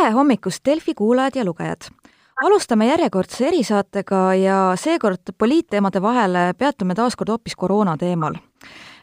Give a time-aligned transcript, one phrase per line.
[0.00, 1.90] tere hommikust, Delfi kuulajad ja lugejad!
[2.40, 8.38] alustame järjekordse erisaatega ja seekord poliitteemade vahele peatume taas kord hoopis koroona teemal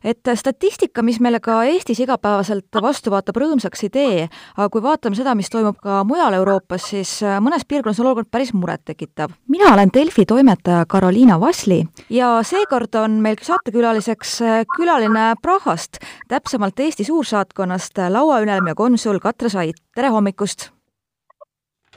[0.01, 4.23] et statistika, mis meile ka Eestis igapäevaselt vastu vaatab, rõõmsaks ei tee,
[4.55, 7.11] aga kui vaatame seda, mis toimub ka mujal Euroopas, siis
[7.45, 9.35] mõnes piirkonnas on olukord päris murettekitav.
[9.47, 14.39] mina olen Delfi toimetaja Karoliina Vasli ja seekord on meil saatekülaliseks
[14.77, 20.71] külaline Prahast, täpsemalt Eesti suursaatkonnast lauaülem ja konsul Katre Sait, tere hommikust!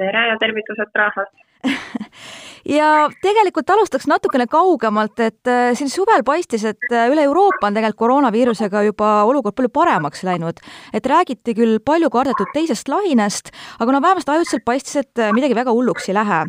[0.01, 1.35] Tere ja tervitused Prahast
[2.77, 7.77] ja tegelikult alustaks natukene kaugemalt, et äh, siin suvel paistis, et äh, üle Euroopa on
[7.77, 10.63] tegelikult koroonaviirusega juba olukord palju paremaks läinud.
[10.93, 15.59] et räägiti küll palju kardetud teisest lainest, aga no vähemasti ajutiselt paistis, et äh, midagi
[15.59, 16.47] väga hulluks ei lähe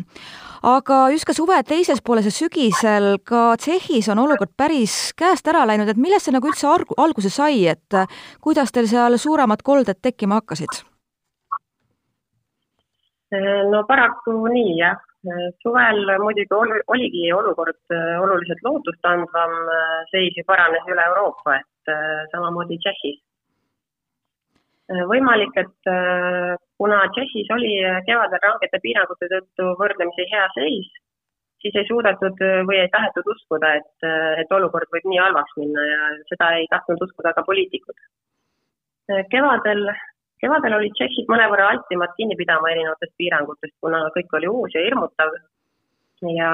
[0.62, 5.66] aga just ka suve teises pooles ja sügisel ka Tšehhis on olukord päris käest ära
[5.66, 8.00] läinud, et millest see nagu üldse alguse sai, et
[8.40, 10.84] kuidas teil seal suuremad kolded tekkima hakkasid?
[13.72, 14.98] No paraku nii jah,
[15.62, 19.54] suvel muidugi ol, oligi olukord äh, oluliselt lootustandvam,
[20.10, 21.92] seis ju paranes üle Euroopa, et
[22.32, 23.20] samamoodi Tšehhis.
[25.08, 25.90] võimalik, et
[26.78, 27.72] kuna Tšehhis oli
[28.06, 30.90] kevadel rangete piirangute tõttu võrdlemisi hea seis,
[31.62, 34.08] siis ei suudetud või ei tahetud uskuda, et,
[34.42, 37.96] et olukord võib nii halvaks minna ja seda ei tahtnud uskuda ka poliitikud.
[39.30, 39.86] kevadel
[40.42, 45.36] kevadel olid tšehhid mõnevõrra altimad kinni pidama erinevatest piirangutest, kuna kõik oli uus ja hirmutav.
[46.38, 46.50] ja,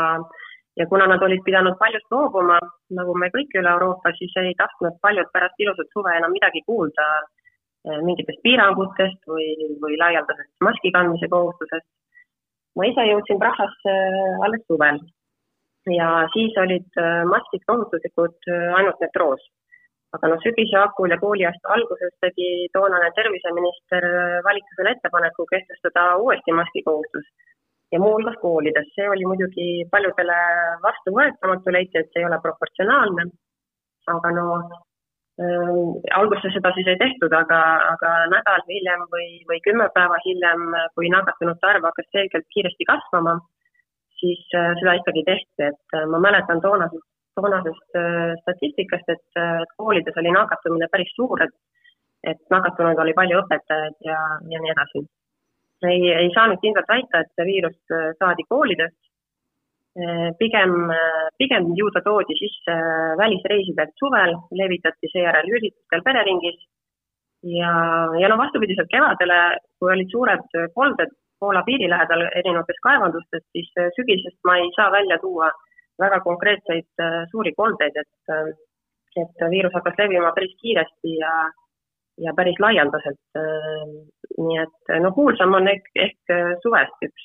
[0.81, 2.59] ja kuna nad olid pidanud paljust loobuma,
[3.00, 7.06] nagu me kõik üle Euroopa, siis ei tahtnud paljud pärast ilusat suve enam midagi kuulda
[7.19, 9.50] eh, mingitest piirangutest või,
[9.83, 11.89] või laialdasest maski kandmise kohustusest.
[12.77, 13.94] ma ise jõudsin Prahasse
[14.47, 15.00] alles suvel
[15.98, 19.42] ja siis olid eh, maskid kohustuslikud eh, ainult metroos
[20.17, 26.55] aga noh, sügise hakul ja kooliaasta alguses tegi toonane terviseminister äh, valitsusele ettepaneku kehtestada uuesti
[26.60, 27.27] maskikohustus
[27.93, 28.88] ja muuhulgas koolides.
[28.94, 30.38] see oli muidugi paljudele
[30.87, 33.28] vastuvõetamatu, leiti, et see ei ole proportsionaalne.
[34.15, 34.47] aga no
[35.43, 35.77] äh,
[36.21, 37.61] alguses seda siis ei tehtud, aga,
[37.93, 40.66] aga nädal hiljem või, või kümme päeva hiljem,
[40.97, 43.37] kui nakatunute arv hakkas selgelt kiiresti kasvama,
[44.21, 47.06] siis äh, seda ikkagi tehti, et äh, ma mäletan toonasest
[47.38, 51.54] toonasest äh, statistikast, et äh, koolides oli nakatumine päris suur, et,
[52.32, 54.21] et nakatunud oli palju õpetajaid ja,
[54.53, 55.04] ja nii edasi.
[55.88, 58.99] ei, ei saanud kindlalt väita, et see viirus äh, saadi koolidest.
[60.38, 60.72] pigem,
[61.41, 62.75] pigem ju ta toodi sisse
[63.19, 66.60] välisreisidelt suvel, levitati seejärel üritustel pereringis
[67.43, 67.72] ja,
[68.20, 69.38] ja no vastupidiselt kevadele,
[69.81, 70.44] kui olid suured
[70.76, 75.50] kolded Poola piiri lähedal erinevates kaevandustes, siis sügisest ma ei saa välja tuua
[76.03, 78.53] väga konkreetseid äh, suuri koldeid, et, äh,
[79.22, 81.32] et viirus hakkas levima päris kiiresti ja,
[82.25, 83.20] ja päris laialdaselt.
[83.41, 83.84] Äh,
[84.38, 87.25] nii et no kuulsam on ehk, ehk suvest üks,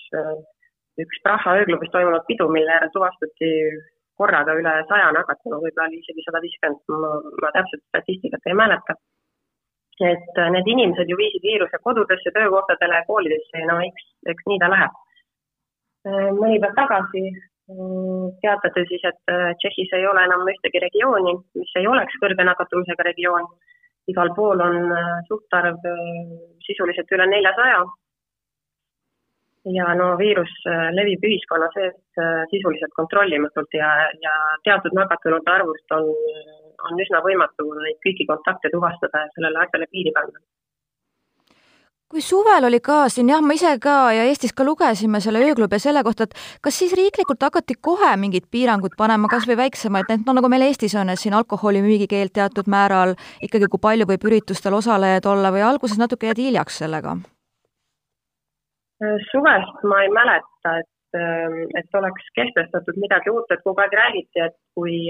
[1.03, 3.49] üks Praha ööklubis toimunud pidu, mille tuvastati
[4.17, 7.11] korraga üle saja nakatunu, võib-olla oli isegi sada viiskümmend, ma,
[7.43, 8.97] ma täpselt statistikat ei mäleta.
[10.01, 14.69] et need inimesed ju viisid viiruse kodudesse, töökohtadele, koolidesse ja no eks, eks nii ta
[14.73, 14.95] läheb.
[16.39, 17.21] mõni päev tagasi
[17.67, 23.03] teatate siis, et äh, Tšehhis ei ole enam ühtegi regiooni, mis ei oleks kõrge nakatumisega
[23.09, 23.47] regioon.
[24.11, 25.99] igal pool on äh, suhtarv äh,
[26.67, 27.83] sisuliselt üle neljasaja.
[29.73, 30.51] ja no viirus
[30.91, 31.95] levib ühiskonna sees
[32.51, 33.91] sisuliselt kontrollimatult ja,
[34.25, 34.33] ja
[34.67, 36.09] teatud nakatunute arvust on,
[36.89, 40.43] on üsna võimatu neid kõiki kontakte tuvastada ja sellele asjale piiri panna
[42.13, 45.79] kui suvel oli ka siin jah, ma ise ka ja Eestis ka lugesime selle ööklubi
[45.81, 50.29] selle kohta, et kas siis riiklikult hakati kohe mingid piirangud panema, kas või väiksemaid, need
[50.29, 54.29] no nagu meil Eestis on, et siin alkoholi müügikeeld teatud määral, ikkagi kui palju võib
[54.29, 57.17] üritustel osalejaid olla või alguses natuke jäädi hiljaks sellega?
[59.33, 61.17] suvest ma ei mäleta, et,
[61.75, 65.09] et oleks kehtestatud midagi uut, et kogu aeg räägiti, et kui,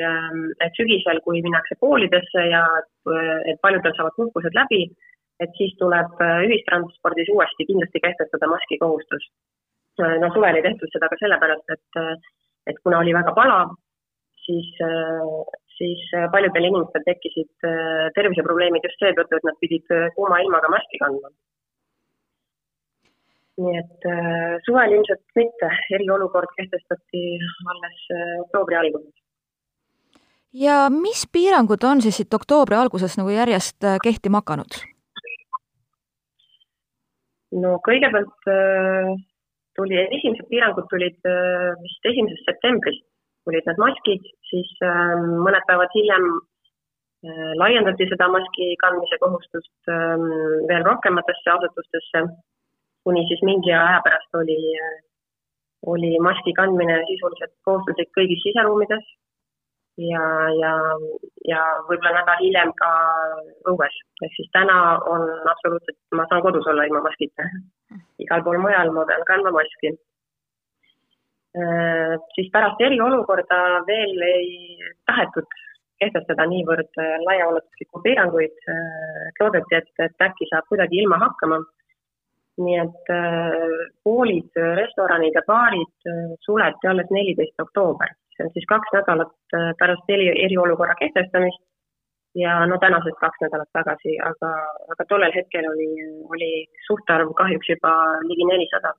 [0.65, 4.87] et sügisel, kui minnakse koolidesse ja et paljudel saavad puhkused läbi
[5.43, 9.29] et siis tuleb äh, ühistranspordis uuesti kindlasti kehtestada maski kohustus.
[10.01, 12.13] Äh, no suvel ei tehtud seda ka sellepärast, et, äh,
[12.71, 13.75] et kuna oli väga palav,
[14.43, 14.67] siis,
[15.77, 16.01] siis
[16.33, 17.65] paljudel inimestel tekkisid
[18.17, 21.31] terviseprobleemid just seetõttu, et nad pidid kuuma ilmaga maski kandma.
[23.63, 24.07] nii et
[24.65, 27.21] suvel ilmselt mitte, eriolukord kehtestati
[27.71, 28.07] alles
[28.43, 29.13] oktoobri alguses
[30.53, 34.81] ja mis piirangud on siis siit oktoobri algusest nagu järjest kehtima hakanud?
[37.61, 39.11] No kõigepealt äh,
[39.77, 43.05] tuli, esimesed piirangud tulid äh, vist esimesest septembrist,
[43.47, 45.13] tulid need maskid, siis äh,
[45.45, 46.33] mõned päevad hiljem
[47.55, 52.23] laiendati seda maski kandmise kohustust veel rohkematesse asutustesse.
[53.07, 54.57] kuni siis mingi aja pärast oli,
[55.93, 59.07] oli maski kandmine sisuliselt kohustuslik kõigis siseruumides
[60.03, 60.25] ja,
[60.59, 60.73] ja,
[61.47, 61.59] ja
[61.89, 62.89] võib-olla nädal hiljem ka
[63.71, 63.99] õues.
[64.23, 64.77] ehk siis täna
[65.13, 67.49] on absoluutselt, ma saan kodus olla ilma maskita.
[68.19, 69.95] igal pool mujal ma pean kandma maski
[71.53, 74.47] Äh, siis pärast eriolukorda veel ei
[75.05, 75.45] tahetud
[76.01, 81.61] kehtestada niivõrd äh, laiaulatuslikku piiranguid, äh, loodeti, et, et äkki saab kuidagi ilma hakkama.
[82.63, 83.07] nii et
[84.05, 86.09] koolid, restoranid ja baarid
[86.45, 89.33] suleti alles neliteist oktoober, see on siis kaks nädalat
[89.79, 91.61] pärast eri, eriolukorra kehtestamist
[92.35, 94.51] ja no tänasest kaks nädalat tagasi, aga,
[94.95, 95.89] aga tollel hetkel oli,
[96.35, 96.51] oli
[96.87, 97.93] suhtarv kahjuks juba
[98.27, 98.95] ligi nelisada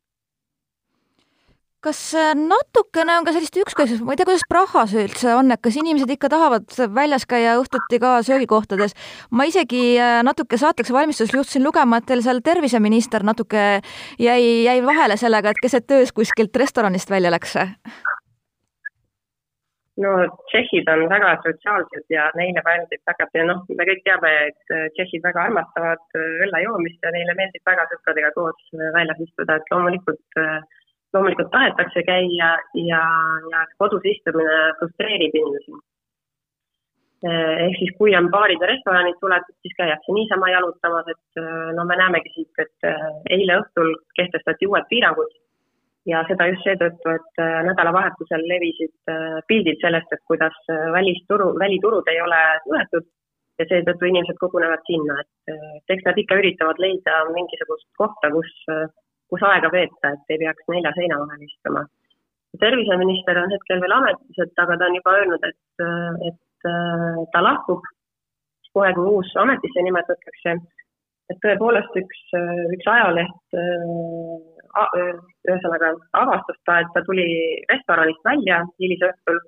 [1.84, 5.60] kas äh, natukene on ka sellist ükskõiksust, ma ei tea, kuidas Prahas üldse on, et
[5.64, 8.96] kas inimesed ikka tahavad väljas käia õhtuti ka söögikohtades?
[9.30, 13.64] ma isegi äh, natuke saateks valmistuses juhtusin lugema, et teil seal terviseminister natuke
[14.18, 17.58] jäi, jäi vahele sellega, et keset töös kuskilt restoranist välja läks.
[20.02, 20.12] no
[20.50, 25.22] tšehhid on väga sotsiaalsed ja neile meeldib väga noh, me kõik teame, et äh, tšehhid
[25.26, 30.60] väga armastavad õlle joomist ja neile meeldib väga sõpradega koos väljas istuda, et loomulikult äh,
[31.14, 32.50] loomulikult tahetakse käia
[32.90, 33.02] ja,
[33.52, 35.76] ja kodus istumine frustreerib inimesi.
[37.24, 41.40] ehk siis, kui on baarid ja restoranid suletud, siis käiakse niisama jalutamas, et
[41.78, 42.88] no me näemegi siit, et
[43.36, 45.38] eile õhtul kehtestati uued piirangud
[46.10, 49.12] ja seda just seetõttu, et nädalavahetusel levisid
[49.48, 50.56] pildid sellest, et kuidas
[50.92, 53.06] välisturu, väliturud ei ole suletud
[53.58, 58.52] ja seetõttu inimesed kogunevad sinna, et eks nad ikka üritavad leida mingisugust kohta, kus
[59.32, 61.84] kus aega veeta, et ei peaks nelja seina vahel istuma.
[62.62, 65.84] terviseminister on hetkel veel ametis, et aga ta on juba öelnud, et,
[66.28, 66.68] et
[67.32, 67.82] ta lahkub
[68.74, 70.56] kohe, kui uus ametisse nimetatakse.
[71.32, 72.20] et tõepoolest üks,
[72.76, 73.58] üks ajaleht
[75.00, 77.26] ühesõnaga avastas ta, et ta tuli
[77.70, 79.40] restoranist välja hilisõhtul,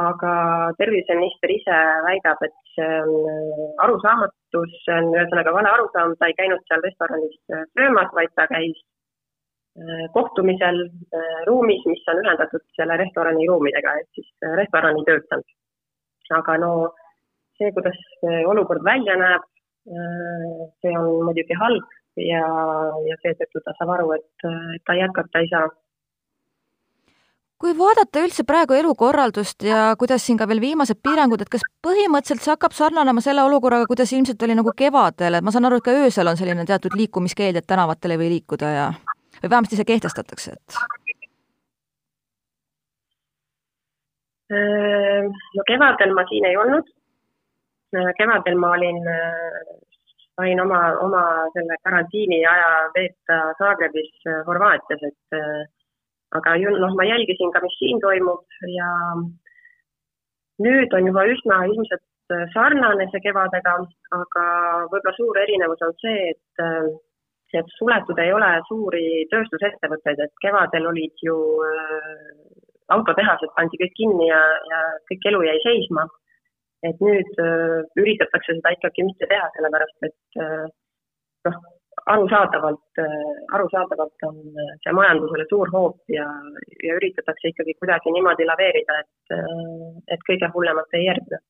[0.00, 0.34] aga
[0.78, 6.62] terviseminister ise väidab, et see on arusaamatus, see on ühesõnaga vale arusaam, ta ei käinud
[6.66, 8.78] seal restoranis söömas, vaid ta käis
[9.78, 10.78] Äh, kohtumisel
[11.14, 15.44] äh, ruumis, mis on ühendatud selle restorani ruumidega, ehk siis äh, restorani töötajad.
[16.38, 16.70] aga no
[17.58, 18.00] see, kuidas
[18.50, 19.46] olukord välja näeb,
[20.82, 21.96] see on muidugi halb
[22.28, 22.42] ja,
[23.08, 24.48] ja seetõttu ta saab aru, et
[24.86, 25.68] ta jätkata ei saa
[27.60, 32.46] kui vaadata üldse praegu elukorraldust ja kuidas siin ka veel viimased piirangud, et kas põhimõtteliselt
[32.46, 35.84] see hakkab sarnanema selle olukorraga, kuidas ilmselt oli nagu kevadel, et ma saan aru, et
[35.84, 38.86] ka öösel on selline teatud liikumiskeeld, et tänavatele ei või liikuda ja
[39.42, 40.80] või vähemasti see kehtestatakse, et?
[44.50, 46.88] No kevadel ma siin ei olnud.
[48.18, 48.98] Kevadel ma olin,
[50.40, 55.40] sain oma, oma selle karantiini aja veeta Zagrebis Horvaatias, et
[56.38, 58.88] aga ju noh, ma jälgisin ka, mis siin toimub ja
[60.64, 63.76] nüüd on juba üsna ilmselt sarnane see kevadega,
[64.16, 64.48] aga
[64.88, 66.66] võib-olla suur erinevus on see, et
[67.58, 71.34] et suletud ei ole suuri tööstusettevõtteid, et kevadel olid ju
[71.66, 72.28] äh,
[72.94, 74.40] autotehased pandi kõik kinni ja,
[74.70, 76.06] ja kõik elu jäi seisma.
[76.86, 80.64] Et nüüd äh, üritatakse seda ikkagi mitte teha, sellepärast et äh,
[81.48, 81.60] noh,
[82.10, 83.00] arusaadavalt,
[83.56, 84.36] arusaadavalt on
[84.84, 86.24] see majandusele suur hoop ja,
[86.86, 89.34] ja üritatakse ikkagi kuidagi niimoodi laveerida, et,
[90.14, 91.42] et kõige hullemat ei järgne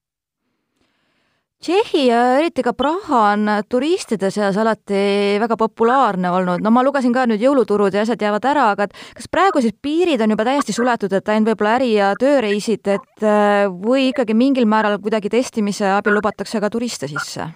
[1.60, 5.00] Tšehhi ja eriti ka Praha on turistide seas alati
[5.42, 8.94] väga populaarne olnud, no ma lugesin ka nüüd jõuluturud ja asjad jäävad ära, aga et
[9.18, 13.26] kas praegu siis piirid on juba täiesti suletud, et ainult võib-olla äri- ja tööreisid, et
[13.28, 17.50] äh, või ikkagi mingil määral kuidagi testimise abil lubatakse ka turiste sisse?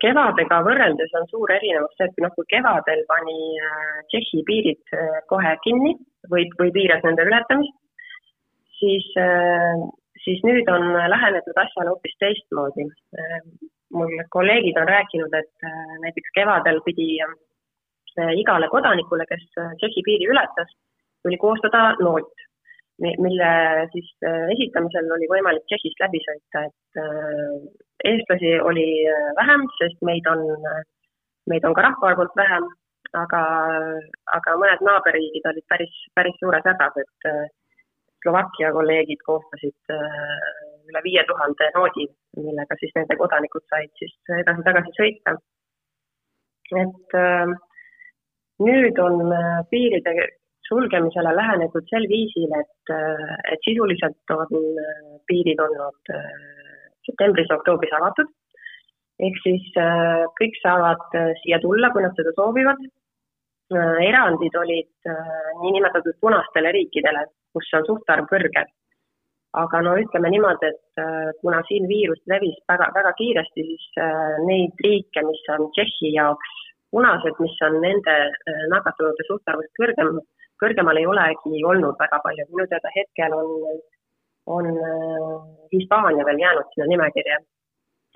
[0.00, 5.20] kevadega võrreldes on suur erinevus see, et noh, kui kevadel pani äh, Tšehhi piirid äh,
[5.28, 5.98] kohe kinni
[6.32, 7.76] või, või piiras nende ületamist,
[8.80, 9.12] siis
[10.24, 12.88] siis nüüd on lähenetud asjale hoopis teistmoodi.
[13.96, 20.02] mul kolleegid on rääkinud, et äh, näiteks kevadel pidi äh, igale kodanikule, kes äh, Tšehhi
[20.04, 20.74] piiri ületas,
[21.24, 22.28] tuli koostada noot,
[22.98, 23.50] mille
[23.94, 24.10] siis
[24.52, 27.00] esitamisel oli võimalik Tšehhist läbi sõita, et
[28.10, 28.86] eestlasi oli
[29.38, 30.44] vähem, sest meid on,
[31.48, 32.66] meid on ka rahvaarvult vähem,
[33.22, 33.42] aga,
[34.36, 37.30] aga mõned naaberriigid olid päris, päris suures hädas, et
[38.22, 40.32] Slovakkia kolleegid koostasid äh,
[40.90, 42.08] üle viie tuhande noodi,
[42.38, 45.36] millega siis nende kodanikud said siis edasi-tagasi sõita.
[46.82, 47.52] et äh,
[48.66, 50.28] nüüd on äh, piiride
[50.68, 52.90] sulgemisele lähenetud sel viisil, et,
[53.52, 54.50] et sisuliselt on
[55.30, 56.10] piirid olnud
[57.06, 58.28] septembris ja oktoobris avatud
[59.24, 59.64] ehk siis
[60.36, 62.84] kõik saavad siia tulla, kui nad seda soovivad.
[63.70, 65.08] Erandid olid
[65.62, 68.62] niinimetatud punastele riikidele, kus on suhtarv kõrge
[69.56, 74.40] aga no ütleme niimoodi, et äh, kuna siin viirus levis väga, väga kiiresti, siis äh,
[74.46, 76.56] neid riike, mis on Tšehhi jaoks
[76.92, 80.18] punased, mis on nende äh, nakatunute suhtarvust kõrgem,
[80.60, 83.80] kõrgemal ei olegi olnud väga palju, minu teada hetkel on,
[84.58, 84.68] on
[85.72, 87.40] Hispaania veel jäänud sinna nimekirja.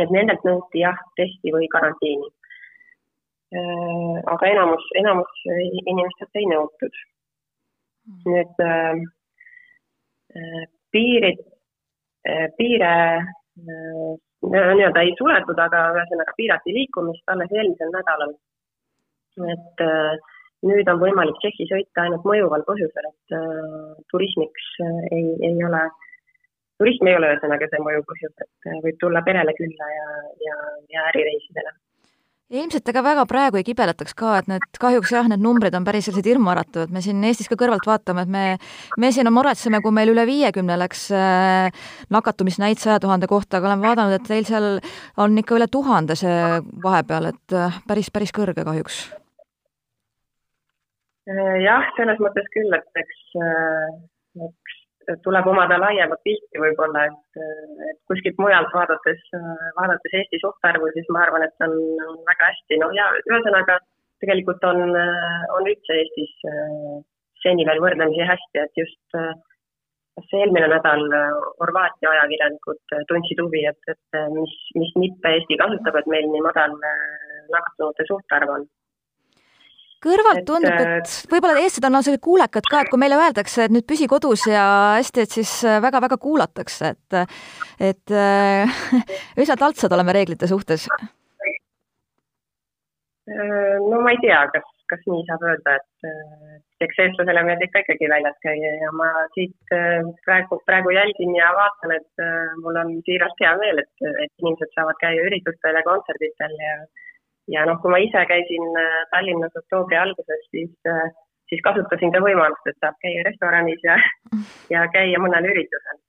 [0.03, 2.31] et nendelt nõuti jah, testi või karantiini.
[3.53, 7.01] Aga enamus, enamus inimestelt ei nõutud.
[8.27, 8.63] Nüüd
[10.93, 11.43] piirid,
[12.29, 12.93] eh, piire
[14.43, 18.35] nii-öelda ei suletud, aga ühesõnaga piirati liikumist alles eelmisel nädalal.
[19.53, 20.17] et äh,
[20.69, 25.81] nüüd on võimalik Tšehhi sõita ainult mõjuval põhjusel, et äh, turismiks äh, ei, ei ole,
[26.83, 30.11] turism ei ole ühesõnaga see mõjuv põhjus, et võib tulla perele külla ja,
[30.49, 30.59] ja,
[30.93, 31.73] ja ärireisidele
[32.53, 36.09] ilmselt ega väga praegu ei kibeletaks ka, et need kahjuks jah, need numbrid on päris
[36.09, 38.45] sellised hirmuäratavad, me siin Eestis ka kõrvalt vaatame, et me,
[39.01, 43.85] me siin muretseme, kui meil üle viiekümne läks äh, nakatumisnäit saja tuhande kohta, aga olen
[43.87, 44.69] vaadanud, et teil seal
[45.23, 46.39] on ikka üle tuhande see
[46.85, 49.03] vahepeal, et äh, päris, päris kõrge kahjuks.
[51.33, 53.27] Äh, jah, selles mõttes küll, et eks
[55.25, 57.41] tuleb omada laiemat pilti võib-olla, et,
[57.91, 59.23] et kuskilt mujalt vaadates,
[59.79, 61.77] vaadates Eesti suhtarvu, siis ma arvan, et on,
[62.09, 63.79] on väga hästi, no ja ühesõnaga
[64.23, 64.85] tegelikult on,
[65.57, 66.35] on üldse Eestis
[67.43, 69.19] seni veel võrdlemisi hästi, et just
[70.13, 71.03] kas eelmine nädal
[71.61, 76.77] Horvaatia ajakirjanikud tundsid huvi, et, et mis, mis nippe Eesti kasutab, et meil nii madal
[77.53, 78.69] nakatunute suhtarv on
[80.03, 83.75] kõrvalt tundub, et äh, võib-olla eestlased on sellised kuulekad ka, et kui meile öeldakse, et
[83.75, 84.65] nüüd püsi kodus ja
[84.99, 85.55] hästi, et siis
[85.85, 87.19] väga-väga äh, kuulatakse, et
[87.93, 88.83] et äh,
[89.43, 90.89] üsna taltsad oleme reeglite suhtes.
[93.27, 98.09] no ma ei tea, kas, kas nii saab öelda, et eks eestlasele meeldib ka ikkagi
[98.11, 99.07] väljas käia ja ma
[99.37, 99.75] siit
[100.27, 102.25] praegu, praegu jälgin ja vaatan, et
[102.65, 106.75] mul on siirast hea meel, et, et inimesed saavad käia üritustel ja kontserditel ja
[107.51, 111.11] ja noh, kui ma ise käisin äh, Tallinnas oktoobri alguses, siis, äh,
[111.51, 113.99] siis kasutasin ka võimalust, et saab käia restoranis ja,
[114.75, 116.01] ja käia mõnel üritusel.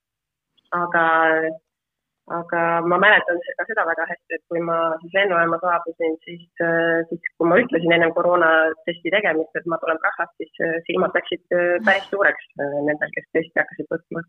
[0.74, 1.04] aga,
[2.38, 7.02] aga ma mäletan ka seda väga hästi, et kui ma siis lennujaama saabusin, siis, äh,
[7.10, 11.46] siis kui ma ütlesin ennem koroonatesti tegemist, et ma tulen Prahast, siis silmad läksid
[11.86, 14.26] päris suureks nendel, kes testi hakkasid võtma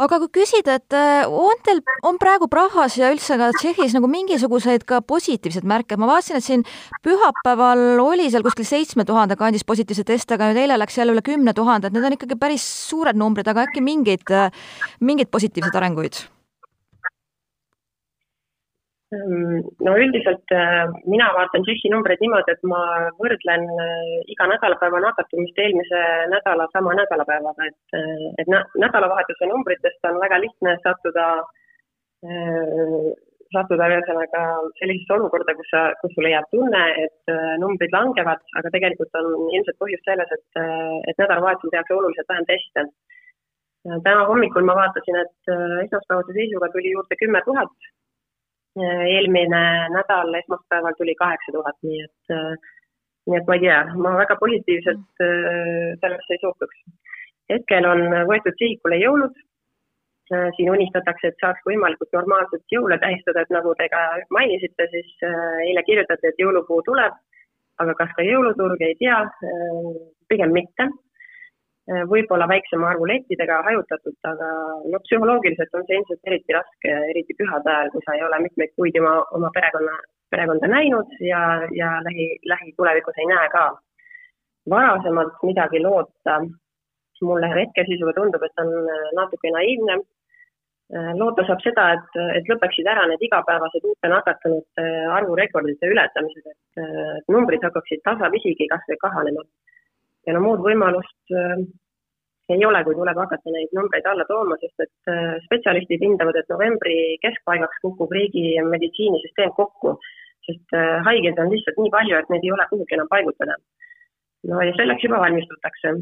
[0.00, 4.08] aga kui küsida, et äh, on teil, on praegu Prahas ja üldse ka Tšehhis nagu
[4.10, 6.64] mingisuguseid ka positiivseid märke, ma vaatasin, et siin
[7.04, 11.24] pühapäeval oli seal kuskil seitsme tuhande kandis positiivseid teste, aga nüüd eile läks jälle üle
[11.26, 14.48] kümne tuhande, et need on ikkagi päris suured numbrid, aga äkki mingeid, äh,
[15.04, 16.24] mingeid positiivseid arenguid?
[19.10, 22.78] Ehm, no üldiselt äh, mina vaatan Tšehhi numbreid niimoodi, et ma
[23.18, 28.52] võrdlen äh, iga nädalapäeva nakatumist eelmise nädala sama nädalapäevaga, et, äh, et
[28.84, 31.26] nädalavahetuse numbritest on väga lihtne sattuda,
[33.50, 34.46] sattuda ühesõnaga
[34.78, 39.78] sellisesse olukorda, kus sa, kus sulle jääb tunne, et numbrid langevad, aga tegelikult on ilmselt
[39.80, 40.60] põhjus selles, et,
[41.10, 42.90] et nädalavahetusel tehakse oluliselt vähem teste.
[44.04, 45.54] täna hommikul ma vaatasin, et
[45.86, 47.90] esmaspäevase seisuga tuli juurde kümme tuhat
[48.78, 52.34] eelmine nädal esmaspäeval tuli kaheksa tuhat, nii et,
[53.26, 56.82] nii et ma ei tea, ma väga positiivselt äh, sellesse ei suhtuks.
[57.50, 59.34] hetkel on võetud sihikule jõulud.
[60.30, 65.26] Äh, siin unistatakse, et saaks võimalikult normaalselt jõule tähistada, et nagu te ka mainisite, siis
[65.26, 67.18] äh, eile kirjutati, et jõulupuu tuleb,
[67.82, 69.24] aga kas ka jõuluturg, ei tea,
[70.30, 71.09] pigem mitte Äh,
[72.10, 74.48] võib-olla väiksema arvu lettidega hajutatult, aga
[74.92, 78.74] no psühholoogiliselt on see ilmselt eriti raske, eriti pühade ajal, kui sa ei ole mitmeid
[78.78, 79.96] kuid oma, oma perekonna,
[80.30, 81.40] perekonda näinud ja,
[81.74, 83.64] ja lähi, lähitulevikus ei näe ka.
[84.70, 86.36] varasemalt midagi loota,
[87.26, 89.96] mulle hetkeseisuga tundub, et on äh, natuke naiivne.
[90.94, 97.34] Äh, loota saab seda, et, et lõpeksid ära need igapäevased uute nakatunute arvurekordite ületamised, et
[97.34, 99.44] numbrid hakkaksid tasapisigi kas või kahanema
[100.30, 101.58] ja no muud võimalust äh,
[102.50, 106.48] ei ole, kui tuleb hakata neid numbreid alla tooma, sest et äh, spetsialistid hindavad, et
[106.50, 109.96] novembri keskpaigaks kukub riigi meditsiinisüsteem kokku,
[110.48, 113.58] sest äh, haigeid on lihtsalt nii palju, et neid ei ole kuhugi enam paigutada.
[114.50, 116.00] no ja selleks juba valmistutakse.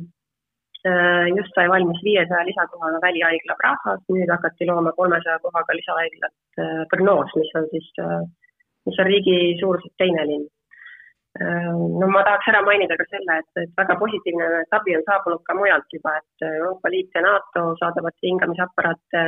[1.37, 6.61] just sai valmis viiesaja lisakohaga välihaigla Prahas, nüüd hakati looma kolmesaja kohaga lisahaiglat
[6.93, 7.89] Brno's, mis on siis,
[8.87, 10.47] mis on riigi suuruselt teine linn
[11.41, 14.47] no ma tahaks ära mainida ka selle, et, et väga positiivne
[14.79, 19.25] abi on saabunud ka mujalt juba, et Euroopa Liit ja NATO saadavad hingamisaparaate.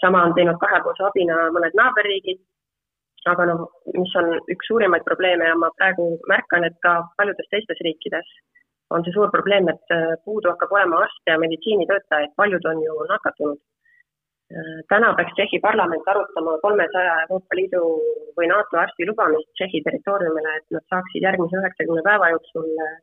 [0.00, 2.38] Sama on teinud kahepoolse abina mõned naaberriigid,
[3.28, 3.64] aga noh,
[3.96, 8.30] mis on üks suurimaid probleeme ja ma praegu märkan, et ka paljudes teistes riikides
[8.94, 9.92] on see suur probleem, et
[10.24, 13.60] puudu hakkab olema arste ja meditsiinitöötajaid, paljud on ju nakatunud
[14.90, 17.82] täna peaks Tšehhi parlament arutama kolmesaja Euroopa Liidu
[18.38, 22.98] või NATO arsti lubamist Tšehhi territooriumile, et nad saaksid järgmise üheksakümne päeva jooksul äh,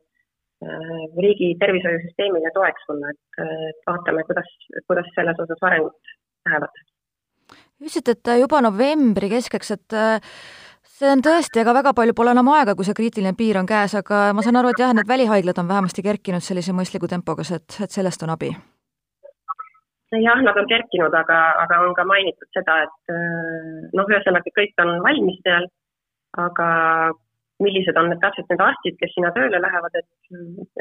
[1.24, 4.54] riigi tervishoiusüsteemile toeks olla, et vaatame, kuidas,
[4.90, 6.14] kuidas selles osas arengud
[6.48, 6.80] lähevad.
[7.80, 10.32] ütlesite, et juba novembri keskeks, et äh,
[10.98, 13.96] see on tõesti, ega väga palju pole enam aega, kui see kriitiline piir on käes,
[13.96, 17.80] aga ma saan aru, et jah, need välihaiglad on vähemasti kerkinud sellise mõistliku tempoga, et,
[17.80, 18.52] et sellest on abi
[20.16, 24.80] jah, nad on kerkinud, aga, aga on ka mainitud seda, et äh, noh, ühesõnaga kõik
[24.84, 25.68] on valmis seal,
[26.38, 26.68] aga
[27.64, 30.08] millised on need täpselt need arstid, kes sinna tööle lähevad, et,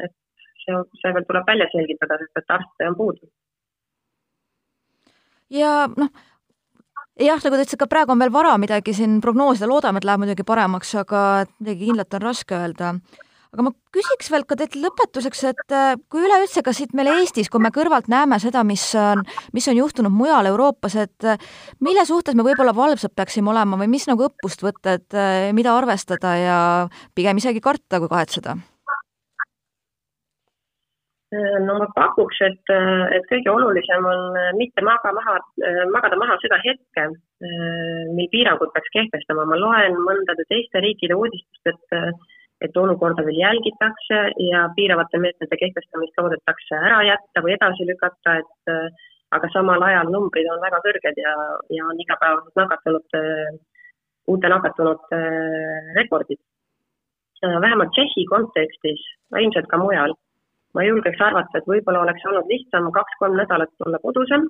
[0.05, 0.15] et
[0.63, 3.29] see, see veel tuleb välja selgitada, sest et arste on puudu.
[5.53, 6.11] ja noh,
[7.19, 10.23] jah, nagu te ütlesite, ka praegu on veel vara midagi siin prognoosida, loodame, et läheb
[10.23, 11.21] muidugi paremaks, aga
[11.59, 12.93] midagi kindlat on raske öelda
[13.53, 17.49] aga ma küsiks veel ka teilt lõpetuseks, et äh, kui üleüldse ka siit meil Eestis,
[17.51, 19.23] kui me kõrvalt näeme seda, mis on,
[19.55, 21.41] mis on juhtunud mujal Euroopas, et äh,
[21.83, 25.75] mille suhtes me võib-olla valvsad peaksime olema või mis nagu õppust võtta, et äh, mida
[25.77, 26.57] arvestada ja
[27.15, 28.57] pigem isegi karta kui kahetseda?
[31.67, 32.69] no ma pakuks, et,
[33.11, 35.33] et kõige olulisem on mitte maga maha,
[35.91, 37.03] magada maha seda hetke,
[38.15, 39.43] mil piirangud peaks kehtestama.
[39.43, 42.23] ma loen mõndade teiste riikide uudistest, et
[42.65, 44.19] et olukorda veel jälgitakse
[44.51, 50.11] ja piiravate meetmete kehtestamist loodetakse ära jätta või edasi lükata, et äh, aga samal ajal
[50.13, 51.33] numbrid on väga kõrged ja,
[51.77, 53.23] ja on igapäevased nakatunute,
[54.33, 56.41] uute nakatunute äh, rekordid.
[57.41, 59.03] vähemalt Tšehhi kontekstis,
[59.39, 60.15] ilmselt ka mujal,
[60.73, 64.49] ma julgeks arvata, et võib-olla oleks olnud lihtsam kaks-kolm nädalat olla kodusem,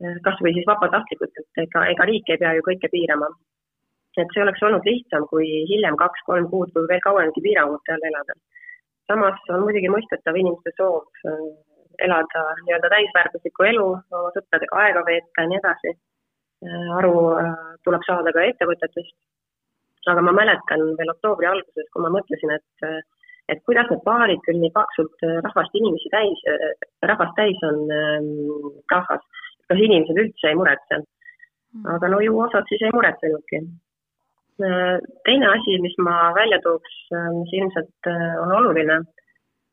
[0.00, 3.28] äh, kas või siis vabatahtlikult, et ega, ega riik ei pea ju kõike piirama
[4.18, 8.34] et see oleks olnud lihtsam, kui hiljem kaks-kolm kuud või veel kauemgi piirangute all elada.
[9.10, 11.38] samas on muidugi mõistetav inimeste soov äh,
[12.06, 13.86] elada nii-öelda täisväärtuslikku elu,
[14.18, 15.94] oma sõpradega aega veeta ja nii edasi.
[16.66, 17.54] Äh, aru äh,
[17.86, 19.16] tuleb saada ka ettevõtetest.
[20.10, 22.86] aga ma mäletan veel oktoobri alguses, kui ma mõtlesin, et
[23.52, 26.42] et kuidas need baarid küll nii paksult rahvast inimesi täis,
[27.10, 27.80] rahvast täis on
[28.92, 29.22] rahvas,
[29.68, 31.02] kas inimesed üldse ei muretse.
[31.74, 31.86] Mm.
[31.94, 33.60] aga no ju osad siis ei muretsenudki
[35.24, 36.98] teine asi, mis ma välja tooks,
[37.38, 39.00] mis ilmselt äh, on oluline,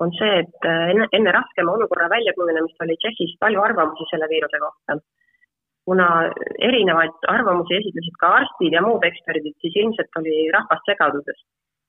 [0.03, 4.63] on see, et äh, enne, enne raskema olukorra väljakujunemist oli Tšehhis palju arvamusi selle viiruse
[4.63, 4.99] kohta.
[5.87, 6.05] kuna
[6.67, 11.39] erinevaid arvamusi esitlesid ka arstid ja muud eksperdid, siis ilmselt oli rahvas segaduses.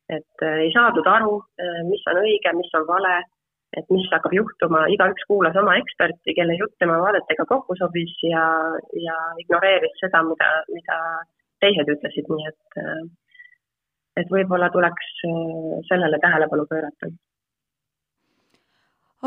[0.08, 1.34] et äh, ei saadud aru,
[1.88, 3.16] mis on õige, mis on vale,
[3.76, 8.44] et mis hakkab juhtuma, igaüks kuulas oma eksperti, kelle jutt tema vaadetega kokku sobis ja,
[8.96, 10.96] ja ignoreeris seda, mida, mida
[11.62, 13.00] teised ütlesid, nii et, äh,
[14.22, 17.10] et võib-olla tuleks äh, sellele tähelepanu pöörata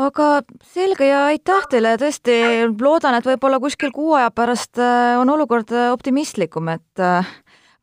[0.02, 0.28] aga
[0.72, 2.36] selge ja aitäh teile, tõesti
[2.80, 7.04] loodan, et võib-olla kuskil kuu aja pärast äh, on olukord optimistlikum, et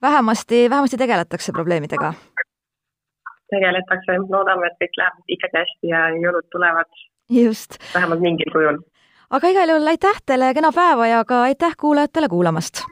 [0.02, 2.14] vähemasti, vähemasti tegeletakse probleemidega.
[3.50, 7.02] tegeletakse, loodame, et kõik läheb ikkagi hästi ja jõulud tulevad.
[7.30, 7.78] just.
[7.94, 8.82] vähemalt mingil kujul.
[9.30, 12.90] aga igal juhul aitäh teile, kena päeva ja ka aitäh kuulajatele kuulamast